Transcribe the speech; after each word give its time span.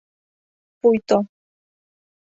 Пуйто 0.81 1.17